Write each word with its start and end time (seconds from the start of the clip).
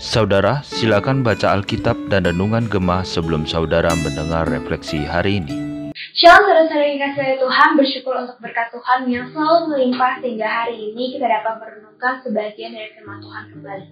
Saudara, 0.00 0.64
silakan 0.64 1.20
baca 1.20 1.52
Alkitab 1.52 2.08
dan 2.08 2.24
Renungan 2.24 2.64
Gemah 2.64 3.04
sebelum 3.04 3.44
saudara 3.44 3.92
mendengar 4.00 4.48
refleksi 4.48 5.04
hari 5.04 5.44
ini. 5.44 5.52
Shalom 6.16 6.48
saudara-saudara 6.48 6.86
yang 6.88 7.00
kasih 7.12 7.44
Tuhan, 7.44 7.68
bersyukur 7.76 8.16
untuk 8.24 8.40
berkat 8.40 8.72
Tuhan 8.72 9.12
yang 9.12 9.28
selalu 9.36 9.68
melimpah 9.68 10.16
sehingga 10.24 10.48
hari 10.48 10.96
ini 10.96 11.12
kita 11.20 11.28
dapat 11.28 11.60
merenungkan 11.60 12.24
sebagian 12.24 12.72
dari 12.72 12.88
firman 12.96 13.20
Tuhan 13.20 13.44
kembali. 13.52 13.86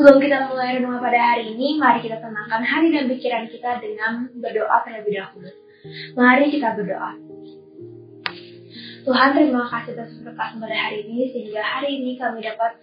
Sebelum 0.00 0.16
kita 0.24 0.48
mulai 0.48 0.80
renungan 0.80 1.04
pada 1.04 1.20
hari 1.20 1.52
ini, 1.52 1.76
mari 1.76 2.08
kita 2.08 2.24
tenangkan 2.24 2.64
hati 2.64 2.88
dan 2.88 3.04
pikiran 3.04 3.44
kita 3.52 3.84
dengan 3.84 4.32
berdoa 4.40 4.80
terlebih 4.88 5.20
dahulu. 5.20 5.52
Mari 6.16 6.56
kita 6.56 6.72
berdoa. 6.72 7.33
Tuhan 9.04 9.36
terima 9.36 9.68
kasih 9.68 9.92
atas 10.00 10.16
berkat 10.24 10.56
pada 10.56 10.76
hari 10.76 11.04
ini 11.04 11.28
sehingga 11.28 11.60
hari 11.60 12.00
ini 12.00 12.16
kami 12.16 12.40
dapat 12.40 12.80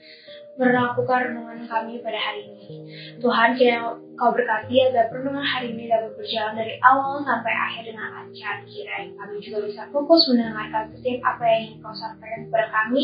melakukan 0.62 1.34
renungan 1.34 1.66
kami 1.66 1.98
pada 2.06 2.20
hari 2.22 2.46
ini. 2.46 2.86
Tuhan, 3.18 3.58
kiranya 3.58 3.98
kau 4.14 4.30
berkati 4.30 4.76
agar 4.86 5.10
renungan 5.10 5.42
hari 5.42 5.74
ini 5.74 5.90
dapat 5.90 6.14
berjalan 6.14 6.54
dari 6.62 6.78
awal 6.86 7.26
sampai 7.26 7.50
akhir 7.50 7.90
dengan 7.90 8.08
lancar. 8.14 8.62
Kiranya 8.70 9.18
kami 9.18 9.42
juga 9.42 9.58
bisa 9.66 9.82
fokus 9.90 10.30
mendengarkan 10.30 10.94
setiap 10.94 11.22
apa 11.26 11.44
yang 11.50 11.62
ingin 11.66 11.78
kau 11.82 11.96
sampaikan 11.98 12.40
kepada 12.46 12.68
kami, 12.70 13.04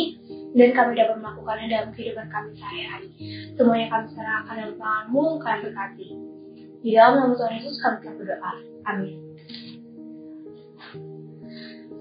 dan 0.53 0.70
kami 0.77 0.91
dapat 0.94 1.16
melakukannya 1.17 1.67
dalam 1.73 1.89
kehidupan 1.97 2.27
kami 2.30 2.49
sehari-hari. 2.53 3.09
Semuanya 3.58 3.88
kami 3.89 4.05
serahkan 4.13 4.55
dalam 4.61 4.75
tanganmu, 4.77 5.25
kami 5.41 5.59
berkati. 5.66 6.08
Di 6.86 6.89
dalam 6.94 7.13
nama 7.17 7.34
Tuhan 7.34 7.58
Yesus 7.58 7.81
kami 7.81 7.97
berdoa. 8.05 8.53
Amin. 8.86 9.17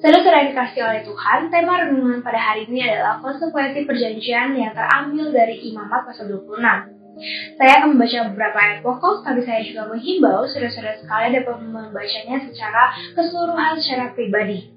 Saudara 0.06 0.38
yang 0.38 0.54
dikasih 0.54 0.86
oleh 0.86 1.02
Tuhan, 1.02 1.50
tema 1.50 1.82
renungan 1.82 2.22
pada 2.22 2.38
hari 2.38 2.62
ini 2.70 2.78
adalah 2.78 3.18
konsekuensi 3.18 3.90
perjanjian 3.90 4.54
yang 4.54 4.70
terambil 4.70 5.34
dari 5.34 5.58
Imamat 5.66 6.06
pasal 6.06 6.30
26. 6.30 6.62
Saya 7.58 7.82
akan 7.82 7.98
membaca 7.98 8.30
beberapa 8.30 8.54
ayat 8.54 8.78
pokok, 8.86 9.26
tapi 9.26 9.42
saya 9.42 9.66
juga 9.66 9.90
menghimbau 9.90 10.46
saudara-saudara 10.46 11.02
sekalian 11.02 11.42
dapat 11.42 11.58
membacanya 11.58 12.38
secara 12.38 12.94
keseluruhan 13.18 13.82
secara 13.82 14.14
pribadi. 14.14 14.70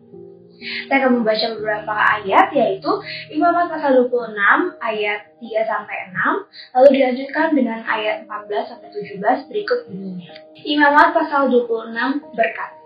Saya 0.90 0.98
akan 1.06 1.22
membaca 1.22 1.46
beberapa 1.62 1.94
ayat 1.94 2.48
yaitu 2.50 2.92
Imamat 3.30 3.70
pasal 3.70 4.02
26 4.10 4.34
ayat 4.82 5.30
3 5.38 5.46
sampai 5.46 5.98
6, 6.10 6.74
lalu 6.74 6.88
dilanjutkan 6.98 7.48
dengan 7.54 7.86
ayat 7.86 8.26
14 8.26 8.66
sampai 8.66 8.90
17 8.98 9.46
berikut 9.46 9.94
bunyinya. 9.94 10.34
Imamat 10.66 11.14
pasal 11.14 11.54
26 11.54 12.34
berkat. 12.34 12.79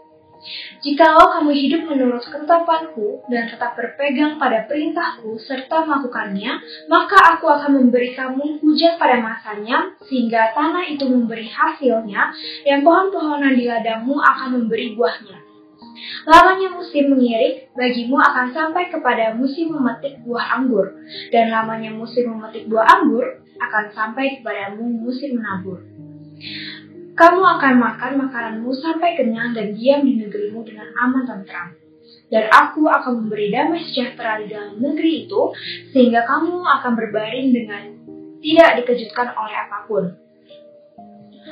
Jikalau 0.83 1.39
kamu 1.39 1.52
hidup 1.55 1.81
menurut 1.88 2.23
ketetapanku 2.23 3.23
dan 3.31 3.47
tetap 3.47 3.80
berpegang 3.80 4.36
pada 4.36 4.67
perintahku 4.67 5.39
serta 5.39 5.88
melakukannya, 5.88 6.59
maka 6.91 7.17
aku 7.38 7.47
akan 7.47 7.80
memberi 7.80 8.11
kamu 8.11 8.59
hujan 8.59 8.99
pada 8.99 9.23
masanya, 9.23 9.95
sehingga 10.03 10.52
tanah 10.52 10.83
itu 10.91 11.08
memberi 11.08 11.47
hasilnya, 11.47 12.36
dan 12.67 12.83
pohon-pohonan 12.83 13.55
di 13.55 13.66
ladangmu 13.67 14.19
akan 14.19 14.47
memberi 14.59 14.95
buahnya. 14.99 15.38
Lamanya 16.27 16.67
musim 16.75 17.16
mengirik, 17.16 17.71
bagimu 17.77 18.19
akan 18.19 18.52
sampai 18.52 18.91
kepada 18.91 19.31
musim 19.38 19.71
memetik 19.71 20.19
buah 20.27 20.59
anggur, 20.59 20.99
dan 21.31 21.47
lamanya 21.53 21.95
musim 21.95 22.27
memetik 22.33 22.67
buah 22.67 22.83
anggur 22.99 23.39
akan 23.59 23.83
sampai 23.95 24.39
kepadamu 24.41 24.83
musim 24.83 25.39
menabur. 25.39 25.80
Kamu 27.14 27.42
akan 27.45 27.73
makan 27.78 28.11
makananmu 28.25 28.73
sampai 28.73 29.14
kenyang 29.14 29.53
dan 29.53 29.78
diam 29.78 30.02
di 30.02 30.17
negerimu 30.17 30.66
dengan 30.66 30.89
aman 30.97 31.23
dan 31.30 31.42
terang. 31.45 31.72
Dan 32.33 32.50
aku 32.50 32.89
akan 32.89 33.25
memberi 33.25 33.53
damai 33.53 33.86
sejahtera 33.86 34.42
di 34.42 34.50
dalam 34.50 34.81
negeri 34.81 35.30
itu, 35.30 35.53
sehingga 35.94 36.25
kamu 36.25 36.66
akan 36.66 36.92
berbaring 36.97 37.53
dengan 37.53 37.83
tidak 38.42 38.81
dikejutkan 38.81 39.30
oleh 39.38 39.55
apa 39.55 39.78
pun. 39.86 40.03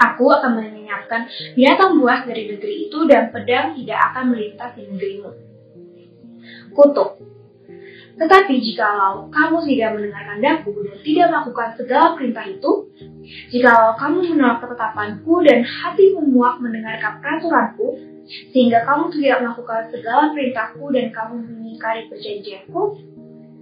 Aku 0.01 0.25
akan 0.33 0.57
menyiapkan 0.57 1.29
binatang 1.53 2.01
buas 2.01 2.25
dari 2.25 2.49
negeri 2.49 2.89
itu 2.89 3.05
dan 3.05 3.29
pedang 3.29 3.77
tidak 3.77 3.99
akan 4.11 4.33
melintas 4.33 4.73
di 4.73 4.89
negerimu. 4.89 5.31
Kutuk. 6.73 7.21
Tetapi 8.19 8.53
jikalau 8.59 9.31
kamu 9.31 9.57
tidak 9.69 9.89
mendengarkan 9.95 10.39
daku 10.43 10.71
dan 10.83 10.97
tidak 11.03 11.27
melakukan 11.31 11.69
segala 11.79 12.07
perintah 12.19 12.45
itu, 12.47 12.71
Jikalau 13.53 13.95
kamu 13.95 14.33
menolak 14.33 14.65
ketetapanku 14.65 15.33
dan 15.45 15.61
hati 15.63 16.11
memuak 16.17 16.59
mendengarkan 16.59 17.21
peraturanku, 17.21 17.95
sehingga 18.51 18.83
kamu 18.83 19.13
tidak 19.13 19.37
melakukan 19.45 19.81
segala 19.93 20.33
perintahku 20.35 20.85
dan 20.91 21.07
kamu 21.13 21.33
mengingkari 21.47 22.11
perjanjianku, 22.11 22.81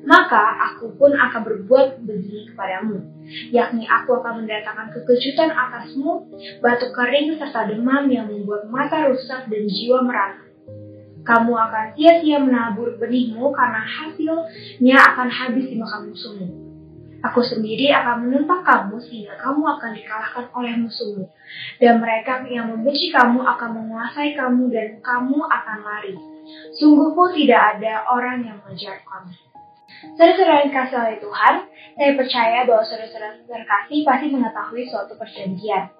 maka 0.08 0.74
aku 0.74 0.96
pun 0.96 1.12
akan 1.12 1.42
berbuat 1.44 2.02
begini 2.02 2.50
kepadamu, 2.50 3.04
yakni 3.52 3.86
aku 3.86 4.18
akan 4.18 4.42
mendatangkan 4.42 4.90
kekejutan 4.96 5.52
atasmu, 5.54 6.26
batu 6.64 6.90
kering 6.96 7.36
serta 7.38 7.70
demam 7.70 8.08
yang 8.10 8.26
membuat 8.26 8.66
mata 8.72 9.06
rusak 9.12 9.46
dan 9.52 9.64
jiwa 9.70 10.02
merana. 10.02 10.49
Kamu 11.30 11.54
akan 11.54 11.94
sia-sia 11.94 12.42
menabur 12.42 12.98
benihmu 12.98 13.54
karena 13.54 13.86
hasilnya 13.86 14.98
akan 15.14 15.30
habis 15.30 15.70
dimakan 15.70 16.10
musuhmu 16.10 16.70
Aku 17.20 17.44
sendiri 17.44 17.92
akan 17.92 18.32
menentang 18.32 18.64
kamu 18.64 18.96
sehingga 19.04 19.36
kamu 19.36 19.60
akan 19.60 19.92
dikalahkan 19.92 20.46
oleh 20.56 20.74
musuhmu. 20.80 21.28
Dan 21.76 22.00
mereka 22.00 22.48
yang 22.48 22.72
membenci 22.72 23.12
kamu 23.12 23.44
akan 23.44 23.70
menguasai 23.76 24.40
kamu 24.40 24.72
dan 24.72 25.04
kamu 25.04 25.36
akan 25.44 25.78
lari. 25.84 26.16
Sungguh 26.80 27.12
pun 27.12 27.36
tidak 27.36 27.76
ada 27.76 28.08
orang 28.08 28.48
yang 28.48 28.56
mengejar 28.64 29.04
kamu. 29.04 29.36
Saudara-saudara 30.16 30.64
yang 30.64 30.72
kasih 30.72 30.96
oleh 30.96 31.18
Tuhan, 31.20 31.56
saya 32.00 32.12
percaya 32.16 32.60
bahwa 32.64 32.84
saudara-saudara 32.88 33.36
terkasih 33.44 34.00
pasti 34.08 34.26
mengetahui 34.32 34.84
suatu 34.88 35.14
perjanjian. 35.20 35.92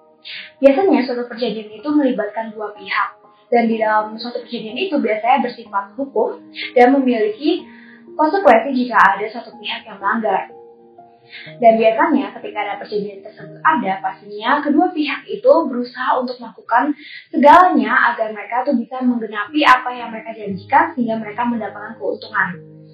Biasanya 0.56 1.04
suatu 1.04 1.28
perjanjian 1.28 1.68
itu 1.68 1.88
melibatkan 1.92 2.48
dua 2.56 2.72
pihak. 2.72 3.19
Dan 3.50 3.66
di 3.66 3.76
dalam 3.82 4.14
suatu 4.14 4.46
perjanjian 4.46 4.78
itu 4.78 4.96
biasanya 5.02 5.42
bersifat 5.42 5.98
hukum 5.98 6.38
dan 6.78 6.94
memiliki 6.94 7.66
konsekuensi 8.14 8.70
jika 8.72 8.96
ada 8.96 9.26
satu 9.26 9.50
pihak 9.58 9.82
yang 9.86 9.98
melanggar. 9.98 10.54
Dan 11.62 11.78
biasanya 11.78 12.34
ketika 12.38 12.58
ada 12.58 12.74
perjanjian 12.82 13.22
tersebut 13.22 13.58
ada, 13.62 14.02
pastinya 14.02 14.58
kedua 14.58 14.90
pihak 14.90 15.26
itu 15.30 15.52
berusaha 15.70 16.18
untuk 16.18 16.42
melakukan 16.42 16.90
segalanya 17.30 18.14
agar 18.14 18.34
mereka 18.34 18.66
tuh 18.66 18.74
bisa 18.74 18.98
menggenapi 18.98 19.62
apa 19.62 19.90
yang 19.94 20.10
mereka 20.10 20.34
janjikan 20.34 20.90
sehingga 20.94 21.22
mereka 21.22 21.46
mendapatkan 21.46 21.94
keuntungan. 22.02 22.48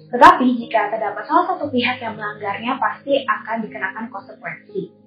Tetapi 0.07 0.45
jika 0.63 0.93
terdapat 0.93 1.23
salah 1.27 1.45
satu 1.49 1.67
pihak 1.67 1.99
yang 1.99 2.15
melanggarnya, 2.15 2.79
pasti 2.79 3.25
akan 3.25 3.65
dikenakan 3.67 4.05
konsekuensi. 4.07 5.06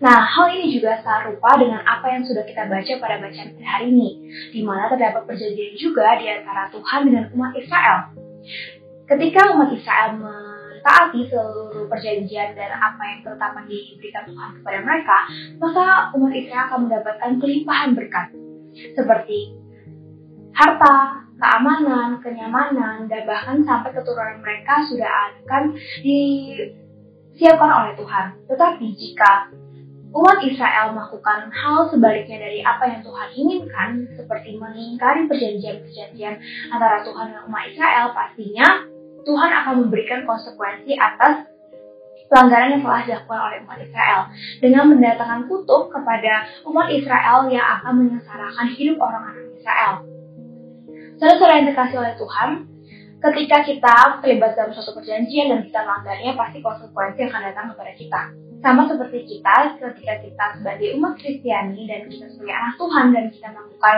Nah, 0.00 0.24
hal 0.24 0.46
ini 0.56 0.72
juga 0.72 0.96
serupa 1.04 1.56
dengan 1.60 1.84
apa 1.84 2.08
yang 2.08 2.24
sudah 2.24 2.44
kita 2.44 2.64
baca 2.68 2.92
pada 3.00 3.16
bacaan 3.20 3.50
hari 3.60 3.86
ini, 3.92 4.10
di 4.52 4.60
mana 4.64 4.88
terdapat 4.88 5.28
perjanjian 5.28 5.76
juga 5.76 6.16
di 6.16 6.26
antara 6.28 6.72
Tuhan 6.72 7.00
dengan 7.04 7.24
umat 7.36 7.52
Israel. 7.56 7.98
Ketika 9.08 9.56
umat 9.56 9.72
Israel 9.72 10.20
taati 10.78 11.26
seluruh 11.28 11.90
perjanjian 11.90 12.56
dan 12.56 12.70
apa 12.72 13.02
yang 13.04 13.18
ketetapan 13.24 13.64
diberikan 13.68 14.24
Tuhan 14.24 14.50
kepada 14.60 14.78
mereka, 14.84 15.18
maka 15.60 15.86
umat 16.16 16.32
Israel 16.32 16.64
akan 16.70 16.80
mendapatkan 16.88 17.30
kelimpahan 17.40 17.90
berkat. 17.92 18.28
Seperti 18.94 19.58
harta, 20.54 21.28
keamanan, 21.38 22.18
kenyamanan, 22.18 23.06
dan 23.06 23.22
bahkan 23.26 23.62
sampai 23.62 23.94
keturunan 23.94 24.42
mereka 24.42 24.82
sudah 24.86 25.08
akan 25.08 25.76
disiapkan 27.38 27.70
oleh 27.70 27.94
Tuhan. 27.94 28.26
Tetapi 28.50 28.86
jika 28.98 29.46
umat 30.10 30.42
Israel 30.42 30.90
melakukan 30.90 31.54
hal 31.54 31.86
sebaliknya 31.86 32.42
dari 32.42 32.66
apa 32.66 32.82
yang 32.90 33.00
Tuhan 33.06 33.28
inginkan, 33.30 33.90
seperti 34.18 34.58
mengingkari 34.58 35.30
perjanjian-perjanjian 35.30 36.34
antara 36.74 37.06
Tuhan 37.06 37.30
dan 37.30 37.46
umat 37.46 37.62
Israel, 37.70 38.10
pastinya 38.10 38.66
Tuhan 39.22 39.50
akan 39.54 39.74
memberikan 39.86 40.26
konsekuensi 40.26 40.98
atas 40.98 41.46
pelanggaran 42.26 42.74
yang 42.74 42.82
telah 42.82 43.02
dilakukan 43.06 43.40
oleh 43.40 43.58
umat 43.62 43.78
Israel 43.86 44.20
dengan 44.58 44.84
mendatangkan 44.90 45.40
kutuk 45.46 45.94
kepada 45.94 46.42
umat 46.66 46.90
Israel 46.90 47.46
yang 47.46 47.64
akan 47.78 47.92
menyengsarakan 48.02 48.66
hidup 48.74 48.98
orang-orang 48.98 49.54
Israel. 49.54 49.92
Saudara-saudara 51.22 51.54
yang 51.62 51.68
dikasih 51.70 51.96
oleh 52.02 52.14
Tuhan, 52.18 52.50
ketika 53.18 53.66
kita 53.66 53.96
terlibat 54.22 54.54
dalam 54.54 54.70
suatu 54.70 54.94
perjanjian 54.94 55.50
dan 55.50 55.60
kita 55.66 55.80
melanggarnya, 55.82 56.32
pasti 56.38 56.58
konsekuensi 56.62 57.20
akan 57.26 57.42
datang 57.50 57.66
kepada 57.74 57.92
kita. 57.98 58.22
Sama 58.58 58.90
seperti 58.90 59.22
kita, 59.22 59.78
ketika 59.78 60.14
kita 60.18 60.44
sebagai 60.58 60.98
umat 60.98 61.14
Kristiani 61.14 61.86
dan 61.86 62.10
kita 62.10 62.26
sebagai 62.34 62.54
anak 62.58 62.74
Tuhan 62.74 63.06
dan 63.14 63.24
kita 63.30 63.46
melakukan 63.54 63.96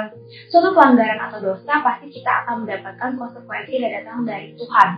suatu 0.52 0.68
pelanggaran 0.76 1.20
atau 1.32 1.38
dosa, 1.40 1.72
pasti 1.80 2.06
kita 2.12 2.44
akan 2.44 2.68
mendapatkan 2.68 3.10
konsekuensi 3.16 3.80
yang 3.80 3.92
datang 3.92 4.28
dari 4.28 4.52
Tuhan. 4.56 4.88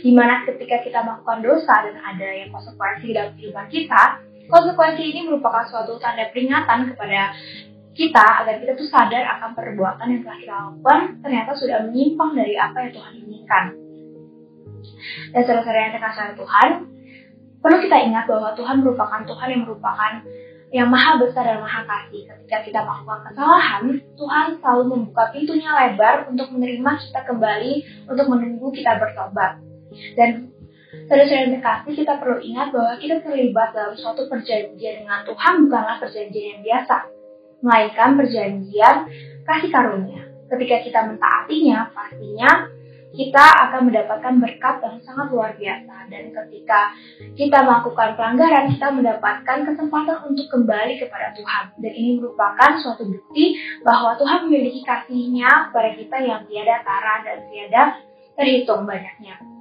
Di 0.00 0.10
mana 0.16 0.48
ketika 0.48 0.80
kita 0.80 0.98
melakukan 1.04 1.44
dosa 1.44 1.74
dan 1.84 1.96
ada 2.00 2.28
yang 2.32 2.48
konsekuensi 2.48 3.12
dalam 3.12 3.36
kehidupan 3.36 3.68
kita, 3.68 4.02
konsekuensi 4.48 5.02
ini 5.12 5.20
merupakan 5.28 5.68
suatu 5.68 6.00
tanda 6.00 6.32
peringatan 6.32 6.90
kepada 6.90 7.36
kita 8.00 8.24
agar 8.40 8.56
kita 8.64 8.72
tuh 8.80 8.88
sadar 8.88 9.28
akan 9.36 9.52
perbuatan 9.52 10.08
yang 10.08 10.22
telah 10.24 10.38
kita 10.40 10.54
lakukan 10.56 11.00
ternyata 11.20 11.50
sudah 11.52 11.84
menyimpang 11.84 12.32
dari 12.32 12.56
apa 12.56 12.76
yang 12.88 12.92
Tuhan 12.96 13.12
inginkan. 13.20 13.64
Dan 15.36 15.42
yang 15.44 15.92
terkasih 15.92 16.32
Tuhan, 16.40 16.68
perlu 17.60 17.76
kita 17.84 17.96
ingat 18.00 18.24
bahwa 18.24 18.56
Tuhan 18.56 18.80
merupakan 18.80 19.20
Tuhan 19.28 19.48
yang 19.52 19.62
merupakan 19.68 20.12
yang 20.70 20.88
maha 20.88 21.20
besar 21.20 21.44
dan 21.44 21.60
maha 21.60 21.82
kasih. 21.84 22.24
Ketika 22.24 22.58
kita 22.64 22.80
melakukan 22.88 23.20
kesalahan, 23.28 23.84
Tuhan 24.16 24.46
selalu 24.62 24.82
membuka 24.96 25.34
pintunya 25.34 25.68
lebar 25.68 26.30
untuk 26.30 26.48
menerima 26.56 26.92
kita 27.04 27.20
kembali, 27.26 27.72
untuk 28.08 28.26
menunggu 28.32 28.70
kita 28.70 28.96
bertobat. 28.96 29.60
Dan 30.14 30.54
saudara-saudara 31.10 31.52
terkasih, 31.58 31.92
kita 32.00 32.22
perlu 32.22 32.38
ingat 32.38 32.70
bahwa 32.70 32.94
kita 33.02 33.18
terlibat 33.18 33.74
dalam 33.74 33.98
suatu 33.98 34.30
perjanjian 34.30 35.04
dengan 35.04 35.26
Tuhan 35.26 35.66
bukanlah 35.66 35.98
perjanjian 35.98 36.46
yang 36.54 36.62
biasa, 36.62 37.19
melainkan 37.60 38.16
perjanjian 38.16 39.08
kasih 39.44 39.70
karunia. 39.72 40.22
Ketika 40.50 40.82
kita 40.82 41.00
mentaatinya, 41.06 41.94
pastinya 41.94 42.66
kita 43.10 43.42
akan 43.42 43.90
mendapatkan 43.90 44.34
berkat 44.38 44.76
yang 44.82 44.96
sangat 45.02 45.26
luar 45.34 45.50
biasa. 45.58 45.94
Dan 46.10 46.30
ketika 46.30 46.94
kita 47.34 47.58
melakukan 47.62 48.14
pelanggaran, 48.14 48.70
kita 48.74 48.88
mendapatkan 48.90 49.58
kesempatan 49.66 50.18
untuk 50.26 50.46
kembali 50.50 50.94
kepada 50.98 51.34
Tuhan. 51.34 51.64
Dan 51.78 51.92
ini 51.94 52.10
merupakan 52.18 52.70
suatu 52.78 53.06
bukti 53.06 53.58
bahwa 53.82 54.14
Tuhan 54.18 54.46
memiliki 54.46 54.82
kasihnya 54.82 55.70
kepada 55.70 55.90
kita 55.94 56.16
yang 56.22 56.40
tiada 56.46 56.82
tara 56.82 57.14
dan 57.26 57.38
tiada 57.50 57.82
terhitung 58.38 58.86
banyaknya. 58.86 59.59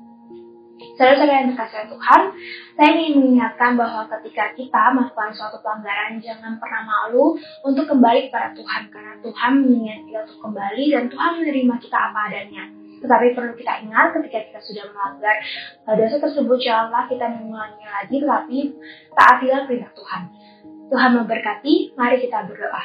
Saudara-saudara 0.79 1.43
yang 1.43 1.49
dikasih 1.51 1.91
Tuhan, 1.91 2.21
saya 2.79 2.89
ingin 2.95 3.13
mengingatkan 3.19 3.75
bahwa 3.75 4.07
ketika 4.07 4.55
kita 4.55 4.95
melakukan 4.95 5.35
suatu 5.35 5.59
pelanggaran, 5.59 6.23
jangan 6.23 6.55
pernah 6.55 6.87
malu 6.87 7.35
untuk 7.67 7.83
kembali 7.83 8.31
kepada 8.31 8.55
Tuhan. 8.55 8.87
Karena 8.87 9.19
Tuhan 9.19 9.51
mengingat 9.59 9.99
kita 10.07 10.19
untuk 10.23 10.39
kembali 10.39 10.83
dan 10.95 11.03
Tuhan 11.11 11.31
menerima 11.43 11.75
kita 11.83 11.97
apa 11.99 12.19
adanya. 12.31 12.63
Tetapi 12.99 13.25
perlu 13.31 13.53
kita 13.55 13.73
ingat 13.83 14.07
ketika 14.19 14.39
kita 14.51 14.59
sudah 14.59 14.83
melanggar 14.91 15.35
uh, 15.87 15.95
dosa 15.95 16.15
tersebut, 16.19 16.57
janganlah 16.59 17.07
kita 17.07 17.25
mengulanginya 17.27 17.89
lagi, 18.03 18.15
tetapi 18.19 18.57
taatilah 19.15 19.61
perintah 19.67 19.91
Tuhan. 19.95 20.21
Tuhan 20.89 21.09
memberkati, 21.15 21.73
mari 21.95 22.17
kita 22.23 22.43
berdoa. 22.47 22.83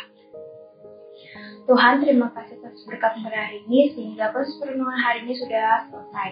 Tuhan, 1.64 2.04
terima 2.04 2.28
kasih 2.30 2.60
atas 2.60 2.84
berkat 2.84 3.16
pada 3.24 3.38
hari 3.48 3.64
ini, 3.64 3.90
sehingga 3.96 4.30
proses 4.30 4.54
perenungan 4.60 5.00
hari 5.00 5.24
ini 5.24 5.34
sudah 5.34 5.88
selesai. 5.88 6.28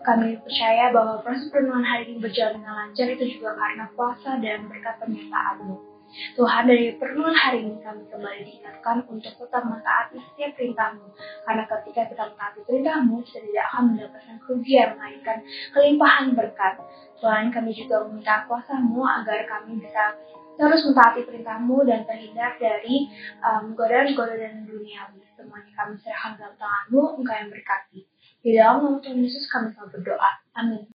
Kami 0.00 0.40
percaya 0.40 0.88
bahwa 0.96 1.20
proses 1.20 1.52
perenungan 1.52 1.84
hari 1.84 2.08
ini 2.08 2.24
berjalan 2.24 2.56
dengan 2.56 2.72
lancar 2.72 3.06
itu 3.12 3.24
juga 3.36 3.52
karena 3.52 3.84
puasa 3.92 4.40
dan 4.40 4.64
berkat 4.64 4.96
penyertaan-Mu. 4.96 5.76
Tuhan, 6.10 6.66
dari 6.66 6.98
perenungan 6.98 7.36
hari 7.38 7.68
ini 7.68 7.78
kami 7.86 8.02
kembali 8.10 8.40
diingatkan 8.42 9.06
untuk 9.06 9.30
tetap 9.30 9.62
mentaati 9.62 10.18
setiap 10.18 10.58
perintah-Mu. 10.58 11.06
Karena 11.46 11.64
ketika 11.68 12.02
kita 12.10 12.22
mentaati 12.34 12.60
perintah-Mu, 12.66 13.14
kita 13.22 13.38
tidak 13.46 13.64
akan 13.70 13.82
mendapatkan 13.94 14.36
kerugian, 14.42 14.88
melainkan 14.98 15.38
kelimpahan 15.70 16.26
berkat. 16.34 16.74
Tuhan, 17.20 17.52
kami 17.54 17.70
juga 17.76 17.96
meminta 18.08 18.48
kuasa-Mu 18.50 19.02
agar 19.04 19.38
kami 19.46 19.78
bisa 19.78 20.16
terus 20.58 20.82
mentaati 20.88 21.28
perintah-Mu 21.28 21.76
dan 21.86 22.08
terhindar 22.08 22.58
dari 22.58 23.06
um, 23.44 23.76
godaan-godaan 23.78 24.66
duniawi. 24.66 25.22
Semuanya 25.38 25.72
kami 25.76 25.94
serahkan 26.02 26.40
dalam 26.40 26.56
tangan-Mu, 26.58 27.22
Engkau 27.22 27.36
yang 27.38 27.52
berkati. 27.54 28.00
Di 28.40 28.56
dalam 28.56 28.80
nama 28.80 28.98
Tuhan 29.04 29.20
Yesus 29.20 29.44
kami 29.52 29.76
selalu 29.76 30.00
berdoa. 30.00 30.30
Amin. 30.56 30.99